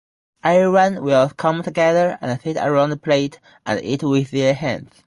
Everyone 0.43 1.03
will 1.03 1.29
come 1.29 1.61
together 1.61 2.17
and 2.21 2.41
sit 2.41 2.57
around 2.57 2.89
the 2.89 2.97
plate 2.97 3.39
and 3.67 3.79
eat 3.83 4.01
with 4.01 4.31
their 4.31 4.55
hands. 4.55 4.93